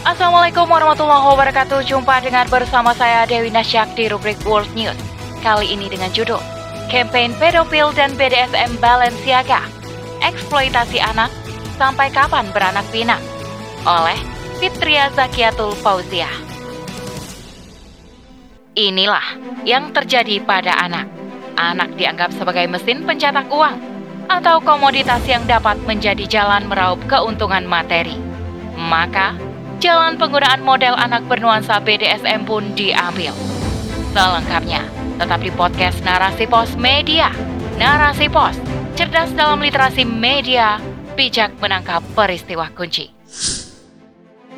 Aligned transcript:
Assalamualaikum 0.00 0.64
warahmatullahi 0.64 1.28
wabarakatuh. 1.28 1.84
Jumpa 1.84 2.24
dengan 2.24 2.48
bersama 2.48 2.96
saya 2.96 3.28
Dewi 3.28 3.52
Nasyak 3.52 3.92
di 3.92 4.08
rubrik 4.08 4.40
World 4.48 4.72
News. 4.72 4.96
Kali 5.44 5.68
ini 5.68 5.92
dengan 5.92 6.08
judul 6.08 6.40
Campaign 6.88 7.36
Pedofil 7.36 7.92
dan 7.92 8.16
BDSM 8.16 8.80
Balenciaga. 8.80 9.60
Eksploitasi 10.24 11.04
anak 11.04 11.28
sampai 11.76 12.08
kapan 12.16 12.48
beranak 12.48 12.88
pinak? 12.88 13.20
Oleh 13.84 14.16
Fitria 14.56 15.12
Zakiatul 15.12 15.76
Fauzia. 15.76 16.32
Inilah 18.80 19.36
yang 19.68 19.92
terjadi 19.92 20.40
pada 20.40 20.80
anak. 20.80 21.12
Anak 21.60 21.92
dianggap 22.00 22.32
sebagai 22.32 22.64
mesin 22.72 23.04
pencetak 23.04 23.52
uang 23.52 23.76
atau 24.32 24.64
komoditas 24.64 25.20
yang 25.28 25.44
dapat 25.44 25.76
menjadi 25.84 26.24
jalan 26.24 26.64
meraup 26.72 26.96
keuntungan 27.04 27.68
materi. 27.68 28.16
Maka, 28.80 29.49
jalan 29.80 30.20
penggunaan 30.20 30.60
model 30.60 30.92
anak 30.92 31.24
bernuansa 31.24 31.80
BDSM 31.80 32.44
pun 32.44 32.76
diambil. 32.76 33.32
Selengkapnya, 34.12 34.84
tetap 35.16 35.40
di 35.40 35.48
podcast 35.56 36.04
Narasi 36.04 36.44
Pos 36.44 36.76
Media. 36.76 37.32
Narasi 37.80 38.28
Pos, 38.28 38.60
cerdas 38.92 39.32
dalam 39.32 39.64
literasi 39.64 40.04
media, 40.04 40.76
bijak 41.16 41.56
menangkap 41.64 42.04
peristiwa 42.12 42.68
kunci. 42.76 43.08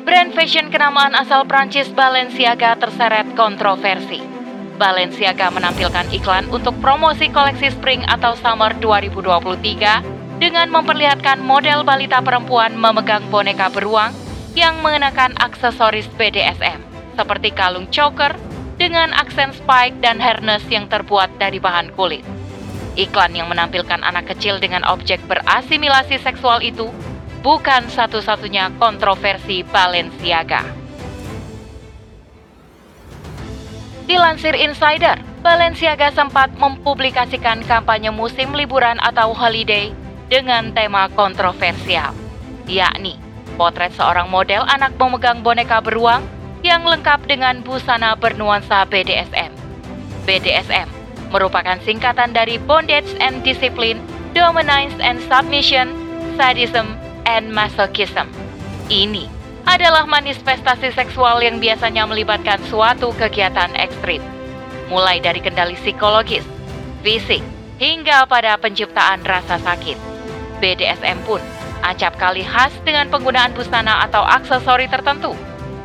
Brand 0.03 0.35
fashion 0.35 0.67
kenamaan 0.67 1.15
asal 1.15 1.47
Prancis 1.47 1.87
Balenciaga 1.95 2.75
terseret 2.75 3.31
kontroversi. 3.39 4.19
Balenciaga 4.75 5.47
menampilkan 5.55 6.11
iklan 6.11 6.51
untuk 6.51 6.75
promosi 6.83 7.31
koleksi 7.31 7.71
Spring 7.71 8.03
atau 8.11 8.35
Summer 8.35 8.75
2023 8.83 10.43
dengan 10.43 10.67
memperlihatkan 10.67 11.39
model 11.39 11.87
balita 11.87 12.19
perempuan 12.19 12.75
memegang 12.75 13.23
boneka 13.31 13.71
beruang 13.71 14.11
yang 14.53 14.85
mengenakan 14.85 15.33
aksesoris 15.41 16.05
BDSM 16.13 16.77
seperti 17.17 17.49
kalung 17.53 17.89
choker 17.89 18.33
dengan 18.77 19.13
aksen 19.13 19.53
spike 19.53 19.97
dan 20.01 20.17
harness 20.17 20.65
yang 20.69 20.89
terbuat 20.89 21.29
dari 21.37 21.57
bahan 21.57 21.93
kulit. 21.93 22.25
Iklan 22.93 23.33
yang 23.33 23.49
menampilkan 23.49 24.05
anak 24.05 24.33
kecil 24.33 24.61
dengan 24.61 24.85
objek 24.85 25.17
berasimilasi 25.25 26.21
seksual 26.21 26.61
itu 26.61 26.89
bukan 27.41 27.89
satu-satunya 27.89 28.69
kontroversi 28.77 29.65
Balenciaga. 29.65 30.61
Dilansir 34.05 34.53
Insider, 34.53 35.17
Balenciaga 35.41 36.13
sempat 36.13 36.53
mempublikasikan 36.53 37.65
kampanye 37.65 38.13
musim 38.13 38.53
liburan 38.53 39.01
atau 39.01 39.33
holiday 39.33 39.89
dengan 40.29 40.69
tema 40.75 41.09
kontroversial, 41.09 42.13
yakni 42.69 43.32
potret 43.55 43.93
seorang 43.93 44.27
model 44.27 44.65
anak 44.65 44.95
memegang 44.97 45.45
boneka 45.45 45.79
beruang 45.83 46.25
yang 46.63 46.87
lengkap 46.87 47.27
dengan 47.27 47.59
busana 47.61 48.15
bernuansa 48.15 48.87
BDSM. 48.87 49.51
BDSM 50.23 50.87
merupakan 51.33 51.81
singkatan 51.81 52.31
dari 52.31 52.61
Bondage 52.61 53.09
and 53.17 53.41
Discipline, 53.41 53.99
Dominance 54.37 54.95
and 55.01 55.17
Submission, 55.25 55.91
Sadism, 56.37 56.93
and 57.25 57.49
Masochism. 57.49 58.29
Ini 58.87 59.27
adalah 59.65 60.05
manifestasi 60.05 60.93
seksual 60.93 61.41
yang 61.41 61.57
biasanya 61.57 62.05
melibatkan 62.05 62.61
suatu 62.69 63.09
kegiatan 63.15 63.73
ekstrim, 63.79 64.21
mulai 64.91 65.17
dari 65.23 65.41
kendali 65.41 65.73
psikologis, 65.79 66.45
fisik, 67.01 67.41
hingga 67.81 68.27
pada 68.29 68.59
penciptaan 68.59 69.23
rasa 69.25 69.57
sakit. 69.59 69.97
BDSM 70.61 71.19
pun 71.27 71.43
acap 71.83 72.15
kali 72.15 72.41
khas 72.47 72.71
dengan 72.87 73.11
penggunaan 73.11 73.51
busana 73.51 74.07
atau 74.07 74.23
aksesori 74.23 74.87
tertentu, 74.87 75.35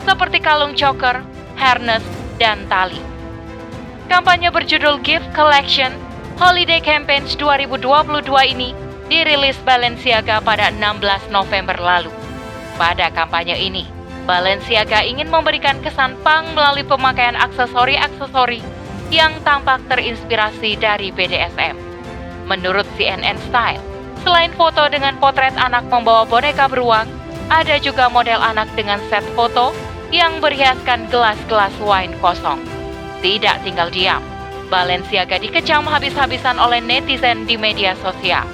seperti 0.07 0.39
kalung 0.39 0.73
choker, 0.79 1.21
harness, 1.59 2.07
dan 2.39 2.63
tali. 2.71 3.03
Kampanye 4.09 4.49
berjudul 4.49 5.03
Gift 5.05 5.29
Collection 5.37 5.93
Holiday 6.39 6.79
Campaigns 6.79 7.35
2022 7.37 8.25
ini 8.55 8.71
dirilis 9.11 9.59
Balenciaga 9.67 10.39
pada 10.39 10.71
16 10.71 11.35
November 11.35 11.75
lalu. 11.77 12.15
Pada 12.79 13.11
kampanye 13.11 13.59
ini, 13.59 13.85
Balenciaga 14.23 15.03
ingin 15.03 15.27
memberikan 15.27 15.83
kesan 15.83 16.15
pang 16.23 16.47
melalui 16.55 16.87
pemakaian 16.87 17.35
aksesori-aksesori 17.35 18.63
yang 19.11 19.35
tampak 19.43 19.83
terinspirasi 19.89 20.79
dari 20.79 21.11
BDSM. 21.11 21.75
Menurut 22.45 22.85
CNN 22.95 23.41
Style, 23.49 23.83
Selain 24.29 24.53
foto 24.61 24.85
dengan 24.93 25.17
potret 25.17 25.57
anak 25.57 25.89
membawa 25.89 26.29
boneka 26.29 26.69
beruang, 26.69 27.09
ada 27.49 27.81
juga 27.81 28.13
model 28.13 28.37
anak 28.45 28.69
dengan 28.77 29.01
set 29.09 29.25
foto 29.33 29.73
yang 30.13 30.37
berhiaskan 30.45 31.09
gelas-gelas 31.09 31.73
wine 31.81 32.13
kosong. 32.21 32.61
Tidak 33.25 33.65
tinggal 33.65 33.89
diam, 33.89 34.21
Balenciaga 34.69 35.41
dikecam 35.41 35.89
habis-habisan 35.89 36.61
oleh 36.61 36.77
netizen 36.85 37.49
di 37.49 37.57
media 37.57 37.97
sosial. 38.05 38.45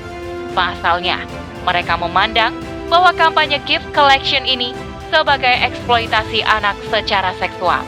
Pasalnya, 0.55 1.19
mereka 1.67 1.99
memandang 1.99 2.55
bahwa 2.87 3.11
kampanye 3.11 3.59
gift 3.67 3.91
collection 3.91 4.47
ini 4.47 4.79
sebagai 5.11 5.59
eksploitasi 5.59 6.47
anak 6.47 6.79
secara 6.87 7.35
seksual. 7.43 7.83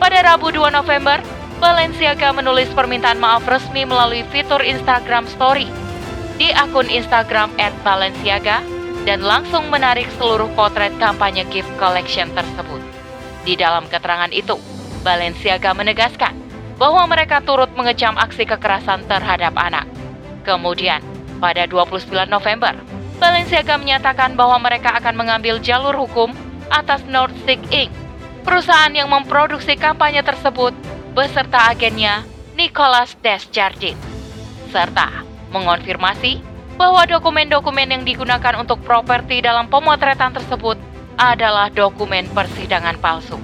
Pada 0.00 0.24
Rabu 0.24 0.56
2 0.56 0.72
November, 0.72 1.20
Balenciaga 1.60 2.32
menulis 2.32 2.72
permintaan 2.72 3.20
maaf 3.20 3.44
resmi 3.44 3.84
melalui 3.84 4.24
fitur 4.32 4.64
Instagram 4.64 5.28
Story 5.28 5.89
di 6.40 6.48
akun 6.56 6.88
Instagram 6.88 7.52
@balenciaga 7.84 8.64
dan 9.04 9.20
langsung 9.20 9.68
menarik 9.68 10.08
seluruh 10.16 10.48
potret 10.56 10.88
kampanye 10.96 11.44
gift 11.52 11.68
collection 11.76 12.32
tersebut. 12.32 12.80
Di 13.44 13.60
dalam 13.60 13.84
keterangan 13.92 14.32
itu, 14.32 14.56
Balenciaga 15.04 15.76
menegaskan 15.76 16.32
bahwa 16.80 17.04
mereka 17.04 17.44
turut 17.44 17.68
mengecam 17.76 18.16
aksi 18.16 18.48
kekerasan 18.48 19.04
terhadap 19.04 19.52
anak. 19.52 19.84
Kemudian, 20.40 21.04
pada 21.44 21.68
29 21.68 22.08
November, 22.32 22.72
Balenciaga 23.20 23.76
menyatakan 23.76 24.32
bahwa 24.32 24.56
mereka 24.64 24.96
akan 24.96 25.20
mengambil 25.20 25.60
jalur 25.60 25.92
hukum 25.92 26.32
atas 26.72 27.04
Nordic 27.04 27.60
Inc., 27.68 27.92
perusahaan 28.48 28.92
yang 28.96 29.12
memproduksi 29.12 29.76
kampanye 29.76 30.24
tersebut 30.24 30.72
beserta 31.12 31.68
agennya 31.68 32.24
Nicolas 32.56 33.12
Desjardins, 33.20 34.00
serta 34.72 35.29
mengonfirmasi 35.50 36.40
bahwa 36.80 37.04
dokumen-dokumen 37.04 37.92
yang 37.92 38.02
digunakan 38.08 38.56
untuk 38.56 38.80
properti 38.80 39.44
dalam 39.44 39.68
pemotretan 39.68 40.32
tersebut 40.32 40.80
adalah 41.20 41.68
dokumen 41.68 42.24
persidangan 42.32 42.96
palsu. 42.96 43.36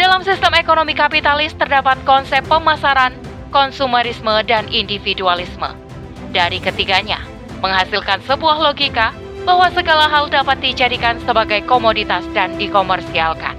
Dalam 0.00 0.24
sistem 0.24 0.56
ekonomi 0.56 0.96
kapitalis 0.96 1.52
terdapat 1.52 2.00
konsep 2.08 2.40
pemasaran, 2.48 3.12
konsumerisme, 3.52 4.32
dan 4.48 4.64
individualisme. 4.72 5.68
Dari 6.32 6.56
ketiganya, 6.62 7.20
menghasilkan 7.60 8.24
sebuah 8.24 8.64
logika 8.64 9.12
bahwa 9.44 9.68
segala 9.72 10.08
hal 10.08 10.32
dapat 10.32 10.60
dijadikan 10.64 11.20
sebagai 11.24 11.64
komoditas 11.68 12.24
dan 12.32 12.56
dikomersialkan. 12.56 13.56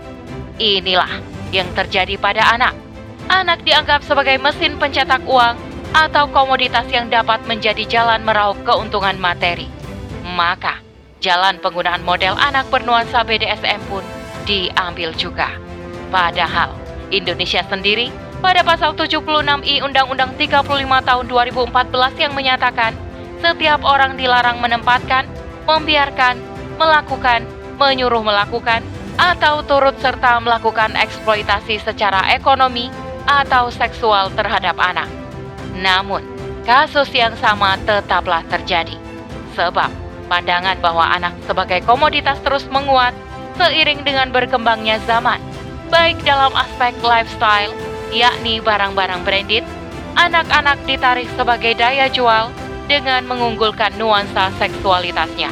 Inilah 0.58 1.10
yang 1.54 1.70
terjadi 1.78 2.18
pada 2.18 2.46
anak. 2.58 2.74
Anak 3.30 3.62
dianggap 3.62 4.02
sebagai 4.02 4.42
mesin 4.42 4.78
pencetak 4.82 5.22
uang 5.30 5.69
atau 5.94 6.30
komoditas 6.30 6.86
yang 6.94 7.10
dapat 7.10 7.42
menjadi 7.50 7.84
jalan 7.86 8.22
meraup 8.22 8.58
keuntungan 8.66 9.18
materi. 9.18 9.68
Maka, 10.24 10.82
jalan 11.20 11.58
penggunaan 11.60 12.06
model 12.06 12.38
anak 12.38 12.70
bernuansa 12.70 13.26
BDSM 13.26 13.82
pun 13.90 14.06
diambil 14.46 15.12
juga. 15.18 15.50
Padahal, 16.10 16.74
Indonesia 17.10 17.66
sendiri 17.66 18.14
pada 18.40 18.64
pasal 18.64 18.96
76I 18.96 19.84
Undang-Undang 19.84 20.40
35 20.40 20.64
tahun 21.04 21.26
2014 21.28 22.24
yang 22.24 22.34
menyatakan 22.34 22.96
setiap 23.44 23.84
orang 23.84 24.16
dilarang 24.16 24.64
menempatkan, 24.64 25.28
membiarkan, 25.68 26.40
melakukan, 26.80 27.44
menyuruh 27.76 28.24
melakukan, 28.24 28.84
atau 29.20 29.60
turut 29.68 29.96
serta 30.00 30.40
melakukan 30.40 30.96
eksploitasi 30.96 31.84
secara 31.84 32.32
ekonomi 32.32 32.88
atau 33.28 33.68
seksual 33.68 34.32
terhadap 34.32 34.80
anak. 34.80 35.12
Namun, 35.80 36.22
kasus 36.68 37.08
yang 37.16 37.34
sama 37.40 37.80
tetaplah 37.88 38.44
terjadi. 38.52 39.00
Sebab, 39.56 39.88
pandangan 40.28 40.76
bahwa 40.84 41.08
anak 41.08 41.34
sebagai 41.48 41.80
komoditas 41.88 42.38
terus 42.44 42.68
menguat 42.68 43.16
seiring 43.56 44.04
dengan 44.04 44.32
berkembangnya 44.32 45.00
zaman, 45.08 45.40
baik 45.88 46.20
dalam 46.28 46.52
aspek 46.56 46.92
lifestyle, 47.00 47.72
yakni 48.12 48.60
barang-barang 48.60 49.24
branded, 49.24 49.64
anak-anak 50.20 50.78
ditarik 50.84 51.28
sebagai 51.40 51.76
daya 51.80 52.12
jual 52.12 52.52
dengan 52.92 53.24
mengunggulkan 53.24 53.96
nuansa 53.96 54.52
seksualitasnya. 54.60 55.52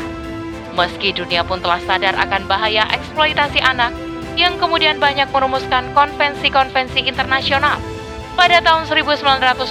Meski 0.75 1.15
dunia 1.15 1.41
pun 1.41 1.57
telah 1.63 1.81
sadar 1.88 2.13
akan 2.19 2.45
bahaya 2.45 2.85
eksploitasi 2.94 3.63
anak, 3.63 3.95
yang 4.38 4.53
kemudian 4.62 5.01
banyak 5.01 5.25
merumuskan 5.33 5.89
konvensi-konvensi 5.97 7.09
internasional 7.09 7.81
pada 8.37 8.61
tahun 8.61 8.85
1989, 8.85 9.65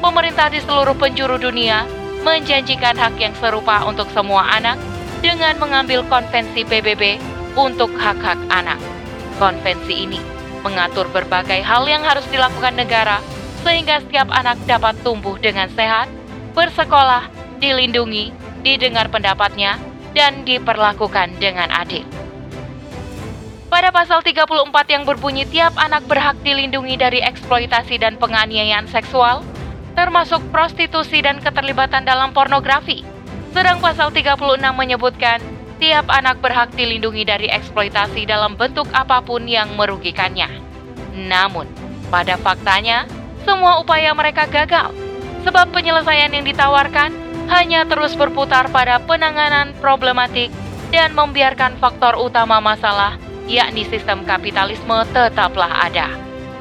pemerintah 0.00 0.48
di 0.48 0.64
seluruh 0.64 0.96
penjuru 0.96 1.36
dunia 1.36 1.84
menjanjikan 2.24 2.96
hak 2.96 3.20
yang 3.20 3.36
serupa 3.36 3.84
untuk 3.84 4.08
semua 4.16 4.48
anak 4.48 4.80
dengan 5.20 5.54
mengambil 5.60 6.02
konvensi 6.08 6.64
PBB 6.64 7.20
untuk 7.54 7.92
hak-hak 8.00 8.40
anak. 8.48 8.80
Konvensi 9.36 10.08
ini 10.08 10.18
mengatur 10.64 11.06
berbagai 11.14 11.62
hal 11.62 11.86
yang 11.86 12.02
harus 12.02 12.26
dilakukan 12.32 12.74
negara 12.74 13.22
sehingga 13.62 14.02
setiap 14.02 14.32
anak 14.32 14.58
dapat 14.66 14.96
tumbuh 15.04 15.36
dengan 15.38 15.70
sehat, 15.76 16.08
bersekolah, 16.56 17.28
dilindungi, 17.62 18.32
didengar 18.64 19.06
pendapatnya, 19.12 19.78
dan 20.16 20.42
diperlakukan 20.42 21.36
dengan 21.38 21.70
adil. 21.70 22.02
Pada 23.68 23.92
pasal 23.92 24.24
34 24.24 24.64
yang 24.88 25.04
berbunyi 25.04 25.44
tiap 25.44 25.76
anak 25.76 26.08
berhak 26.08 26.40
dilindungi 26.40 26.96
dari 26.96 27.20
eksploitasi 27.20 28.00
dan 28.00 28.16
penganiayaan 28.16 28.88
seksual, 28.88 29.44
termasuk 29.92 30.40
prostitusi 30.48 31.20
dan 31.20 31.36
keterlibatan 31.36 32.08
dalam 32.08 32.32
pornografi. 32.32 33.04
Sedang 33.52 33.76
pasal 33.84 34.08
36 34.08 34.40
menyebutkan 34.72 35.44
tiap 35.76 36.08
anak 36.08 36.40
berhak 36.40 36.72
dilindungi 36.72 37.28
dari 37.28 37.52
eksploitasi 37.52 38.24
dalam 38.24 38.56
bentuk 38.56 38.88
apa 38.96 39.20
pun 39.20 39.44
yang 39.44 39.68
merugikannya. 39.76 40.48
Namun, 41.28 41.68
pada 42.08 42.40
faktanya, 42.40 43.04
semua 43.44 43.84
upaya 43.84 44.16
mereka 44.16 44.48
gagal, 44.48 44.96
sebab 45.44 45.68
penyelesaian 45.76 46.32
yang 46.32 46.48
ditawarkan 46.48 47.12
hanya 47.52 47.84
terus 47.84 48.16
berputar 48.16 48.72
pada 48.72 48.96
penanganan 48.96 49.76
problematik 49.84 50.48
dan 50.88 51.12
membiarkan 51.12 51.76
faktor 51.76 52.16
utama 52.16 52.64
masalah, 52.64 53.20
yakni 53.48 53.88
sistem 53.88 54.22
kapitalisme 54.28 55.02
tetaplah 55.10 55.88
ada. 55.88 56.12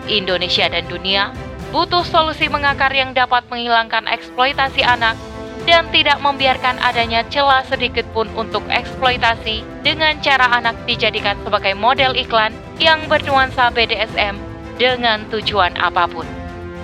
Indonesia 0.07 0.72
dan 0.72 0.88
dunia 0.88 1.36
butuh 1.75 2.07
solusi 2.07 2.48
mengakar 2.48 2.95
yang 2.95 3.12
dapat 3.12 3.44
menghilangkan 3.51 4.07
eksploitasi 4.07 4.88
anak 4.88 5.19
dan 5.68 5.84
tidak 5.92 6.24
membiarkan 6.24 6.80
adanya 6.80 7.28
celah 7.28 7.60
sedikit 7.68 8.07
pun 8.16 8.31
untuk 8.39 8.63
eksploitasi 8.72 9.68
dengan 9.84 10.16
cara 10.24 10.48
anak 10.56 10.80
dijadikan 10.88 11.36
sebagai 11.44 11.75
model 11.75 12.16
iklan 12.16 12.56
yang 12.80 13.04
bernuansa 13.12 13.68
BDSM 13.75 14.39
dengan 14.80 15.28
tujuan 15.28 15.75
apa 15.75 16.07
pun, 16.07 16.24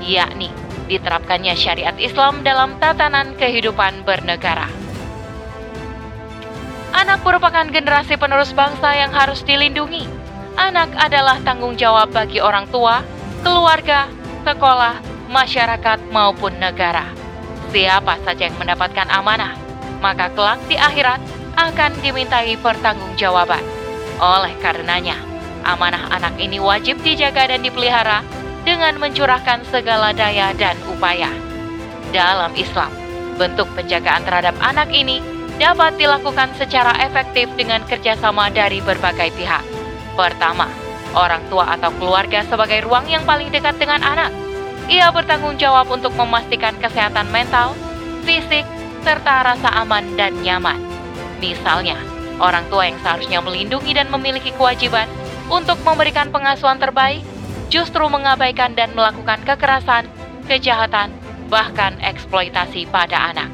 yakni 0.04 0.52
diterapkannya 0.92 1.56
syariat 1.56 1.96
Islam 1.96 2.44
dalam 2.44 2.76
tatanan 2.84 3.40
kehidupan 3.40 4.04
bernegara. 4.04 4.83
Anak 7.04 7.20
merupakan 7.28 7.68
generasi 7.68 8.16
penerus 8.16 8.56
bangsa 8.56 8.96
yang 8.96 9.12
harus 9.12 9.44
dilindungi. 9.44 10.08
Anak 10.56 10.88
adalah 10.96 11.36
tanggung 11.44 11.76
jawab 11.76 12.16
bagi 12.16 12.40
orang 12.40 12.64
tua, 12.72 13.04
keluarga, 13.44 14.08
sekolah, 14.48 15.04
masyarakat, 15.28 16.00
maupun 16.16 16.56
negara. 16.64 17.04
Siapa 17.76 18.24
saja 18.24 18.48
yang 18.48 18.56
mendapatkan 18.56 19.04
amanah, 19.12 19.52
maka 20.00 20.32
kelak 20.32 20.64
di 20.72 20.80
akhirat 20.80 21.20
akan 21.60 21.92
dimintai 22.00 22.56
pertanggungjawaban. 22.64 23.68
Oleh 24.24 24.56
karenanya, 24.64 25.20
amanah 25.68 26.08
anak 26.08 26.40
ini 26.40 26.56
wajib 26.56 27.04
dijaga 27.04 27.52
dan 27.52 27.68
dipelihara 27.68 28.24
dengan 28.64 28.96
mencurahkan 28.96 29.68
segala 29.68 30.16
daya 30.16 30.56
dan 30.56 30.80
upaya. 30.88 31.28
Dalam 32.16 32.56
Islam, 32.56 32.96
bentuk 33.36 33.68
penjagaan 33.76 34.24
terhadap 34.24 34.56
anak 34.64 34.88
ini 34.96 35.33
dapat 35.62 35.98
dilakukan 36.02 36.54
secara 36.58 36.98
efektif 37.04 37.50
dengan 37.54 37.82
kerjasama 37.86 38.50
dari 38.50 38.82
berbagai 38.82 39.34
pihak. 39.38 39.64
Pertama, 40.14 40.70
orang 41.14 41.42
tua 41.50 41.78
atau 41.78 41.94
keluarga 41.98 42.46
sebagai 42.46 42.86
ruang 42.86 43.06
yang 43.10 43.22
paling 43.26 43.50
dekat 43.54 43.78
dengan 43.78 44.02
anak. 44.02 44.34
Ia 44.90 45.14
bertanggung 45.16 45.56
jawab 45.56 45.88
untuk 45.90 46.12
memastikan 46.18 46.76
kesehatan 46.82 47.30
mental, 47.32 47.72
fisik, 48.28 48.68
serta 49.06 49.44
rasa 49.48 49.70
aman 49.80 50.04
dan 50.20 50.36
nyaman. 50.44 50.80
Misalnya, 51.40 51.96
orang 52.40 52.68
tua 52.68 52.88
yang 52.88 53.00
seharusnya 53.00 53.40
melindungi 53.40 53.96
dan 53.96 54.12
memiliki 54.12 54.52
kewajiban 54.56 55.08
untuk 55.48 55.80
memberikan 55.88 56.32
pengasuhan 56.32 56.80
terbaik, 56.80 57.24
justru 57.72 58.04
mengabaikan 58.08 58.76
dan 58.76 58.92
melakukan 58.96 59.40
kekerasan, 59.44 60.08
kejahatan, 60.48 61.12
bahkan 61.48 61.96
eksploitasi 62.00 62.88
pada 62.92 63.32
anak. 63.32 63.50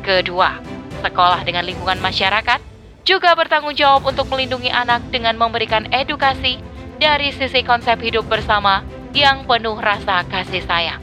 Kedua, 0.00 0.56
sekolah 1.00 1.40
dengan 1.42 1.64
lingkungan 1.64 1.98
masyarakat 1.98 2.60
juga 3.02 3.32
bertanggung 3.32 3.74
jawab 3.74 4.06
untuk 4.06 4.28
melindungi 4.28 4.68
anak 4.70 5.02
dengan 5.08 5.34
memberikan 5.34 5.88
edukasi 5.90 6.60
dari 7.00 7.32
sisi 7.32 7.64
konsep 7.64 7.96
hidup 7.98 8.28
bersama 8.28 8.84
yang 9.16 9.48
penuh 9.48 9.74
rasa 9.80 10.22
kasih 10.28 10.62
sayang. 10.62 11.02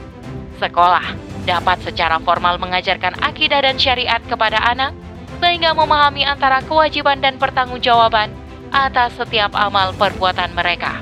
Sekolah 0.62 1.04
dapat 1.44 1.82
secara 1.84 2.22
formal 2.22 2.62
mengajarkan 2.62 3.18
akidah 3.20 3.66
dan 3.66 3.76
syariat 3.82 4.22
kepada 4.24 4.62
anak, 4.62 4.94
sehingga 5.42 5.74
memahami 5.74 6.24
antara 6.24 6.62
kewajiban 6.64 7.20
dan 7.20 7.40
pertanggungjawaban 7.42 8.32
atas 8.70 9.16
setiap 9.16 9.56
amal 9.56 9.96
perbuatan 9.96 10.54
mereka. 10.54 11.02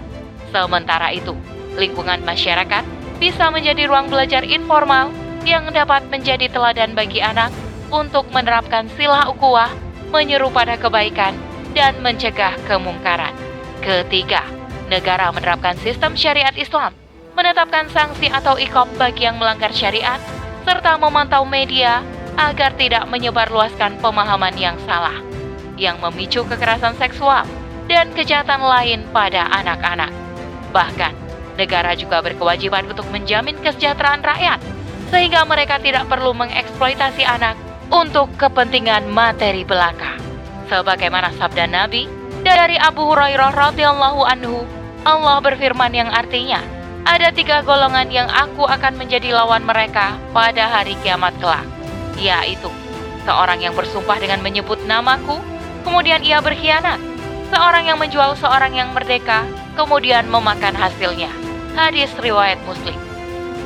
Sementara 0.54 1.12
itu, 1.12 1.34
lingkungan 1.76 2.24
masyarakat 2.24 2.84
bisa 3.18 3.50
menjadi 3.52 3.88
ruang 3.90 4.08
belajar 4.08 4.44
informal 4.46 5.12
yang 5.48 5.70
dapat 5.72 6.08
menjadi 6.10 6.50
teladan 6.50 6.98
bagi 6.98 7.22
anak 7.22 7.54
untuk 7.94 8.30
menerapkan 8.34 8.90
sila 8.94 9.30
ukuah, 9.30 9.70
menyeru 10.10 10.50
pada 10.50 10.78
kebaikan, 10.80 11.36
dan 11.76 12.00
mencegah 12.00 12.56
kemungkaran. 12.66 13.36
Ketiga, 13.84 14.42
negara 14.88 15.30
menerapkan 15.30 15.76
sistem 15.84 16.16
syariat 16.16 16.56
Islam, 16.56 16.96
menetapkan 17.36 17.92
sanksi 17.92 18.32
atau 18.32 18.56
ikop 18.56 18.88
bagi 18.96 19.28
yang 19.28 19.36
melanggar 19.36 19.70
syariat, 19.76 20.18
serta 20.64 20.96
memantau 20.98 21.44
media 21.44 22.02
agar 22.40 22.74
tidak 22.80 23.06
menyebarluaskan 23.12 24.00
pemahaman 24.00 24.56
yang 24.56 24.76
salah, 24.88 25.16
yang 25.76 26.00
memicu 26.00 26.48
kekerasan 26.48 26.96
seksual 26.96 27.44
dan 27.86 28.10
kejahatan 28.16 28.64
lain 28.64 29.04
pada 29.12 29.46
anak-anak. 29.52 30.10
Bahkan, 30.74 31.14
negara 31.60 31.94
juga 31.96 32.24
berkewajiban 32.24 32.88
untuk 32.90 33.06
menjamin 33.12 33.56
kesejahteraan 33.62 34.24
rakyat, 34.24 34.60
sehingga 35.14 35.46
mereka 35.46 35.78
tidak 35.80 36.10
perlu 36.10 36.34
mengeksploitasi 36.34 37.24
anak 37.24 37.56
untuk 37.90 38.32
kepentingan 38.40 39.10
materi 39.10 39.62
belaka. 39.68 40.18
Sebagaimana 40.70 41.30
sabda 41.38 41.70
Nabi, 41.70 42.10
dari 42.42 42.78
Abu 42.82 43.06
Hurairah 43.06 43.54
radhiyallahu 43.54 44.22
anhu, 44.26 44.66
Allah 45.06 45.38
berfirman 45.42 45.94
yang 45.94 46.10
artinya, 46.10 46.62
ada 47.06 47.30
tiga 47.30 47.62
golongan 47.62 48.10
yang 48.10 48.26
aku 48.26 48.66
akan 48.66 48.98
menjadi 48.98 49.38
lawan 49.38 49.62
mereka 49.62 50.18
pada 50.34 50.66
hari 50.66 50.98
kiamat 51.06 51.38
kelak, 51.38 51.66
yaitu 52.18 52.70
seorang 53.30 53.62
yang 53.62 53.78
bersumpah 53.78 54.18
dengan 54.18 54.42
menyebut 54.42 54.82
namaku, 54.90 55.38
kemudian 55.86 56.26
ia 56.26 56.42
berkhianat, 56.42 56.98
seorang 57.54 57.86
yang 57.86 58.02
menjual 58.02 58.34
seorang 58.42 58.74
yang 58.74 58.90
merdeka, 58.94 59.46
kemudian 59.78 60.26
memakan 60.26 60.74
hasilnya. 60.74 61.30
Hadis 61.78 62.10
riwayat 62.18 62.58
Muslim. 62.66 62.98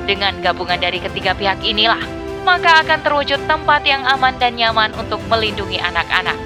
Dengan 0.03 0.35
gabungan 0.43 0.81
dari 0.81 0.97
ketiga 0.99 1.31
pihak 1.37 1.61
inilah, 1.63 2.01
maka 2.47 2.81
akan 2.85 2.99
terwujud 3.03 3.39
tempat 3.45 3.81
yang 3.83 4.03
aman 4.07 4.35
dan 4.39 4.55
nyaman 4.55 4.91
untuk 4.95 5.19
melindungi 5.27 5.77
anak-anak 5.79 6.37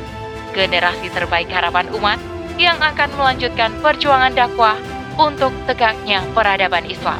generasi 0.54 1.10
terbaik 1.10 1.50
harapan 1.50 1.90
umat 1.98 2.22
yang 2.56 2.78
akan 2.78 3.10
melanjutkan 3.18 3.74
perjuangan 3.82 4.32
dakwah 4.38 4.78
untuk 5.18 5.50
tegaknya 5.66 6.22
peradaban 6.38 6.86
Islam. 6.86 7.20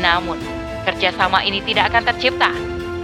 Namun, 0.00 0.40
kerjasama 0.88 1.44
ini 1.44 1.60
tidak 1.62 1.92
akan 1.92 2.04
tercipta 2.08 2.50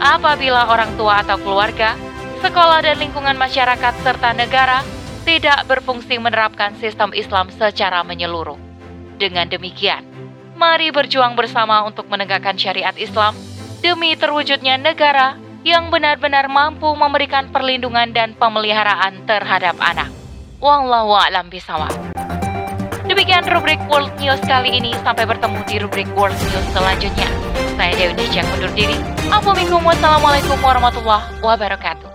apabila 0.01 0.73
orang 0.73 0.97
tua 0.97 1.21
atau 1.21 1.37
keluarga, 1.37 1.95
sekolah 2.41 2.81
dan 2.81 2.97
lingkungan 2.97 3.37
masyarakat 3.37 3.95
serta 4.01 4.33
negara 4.33 4.81
tidak 5.29 5.69
berfungsi 5.69 6.17
menerapkan 6.17 6.73
sistem 6.81 7.13
Islam 7.13 7.53
secara 7.53 8.01
menyeluruh. 8.01 8.57
Dengan 9.21 9.45
demikian, 9.53 10.01
mari 10.57 10.89
berjuang 10.89 11.37
bersama 11.37 11.85
untuk 11.85 12.09
menegakkan 12.09 12.57
syariat 12.57 12.97
Islam 12.97 13.37
demi 13.81 14.13
terwujudnya 14.13 14.77
negara 14.77 15.41
yang 15.65 15.89
benar-benar 15.93 16.49
mampu 16.49 16.89
memberikan 16.97 17.49
perlindungan 17.53 18.13
dan 18.13 18.37
pemeliharaan 18.37 19.25
terhadap 19.25 19.77
anak. 19.81 20.09
Wallahu 20.61 21.17
a'lam 21.17 21.49
bishawab. 21.49 21.93
Demikian 23.09 23.43
rubrik 23.49 23.81
World 23.91 24.13
News 24.21 24.39
kali 24.45 24.77
ini. 24.77 24.93
Sampai 25.03 25.27
bertemu 25.27 25.59
di 25.67 25.77
rubrik 25.83 26.09
World 26.15 26.37
News 26.37 26.67
selanjutnya. 26.71 27.27
Saya 27.75 27.93
Dewi 27.97 28.15
Nisjak 28.15 28.47
undur 28.55 28.71
diri. 28.77 28.95
Assalamualaikum 29.33 30.61
warahmatullahi 30.61 31.41
wabarakatuh. 31.43 32.10